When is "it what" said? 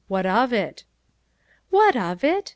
0.51-1.95